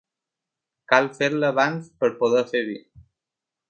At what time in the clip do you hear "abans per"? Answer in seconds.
1.55-2.13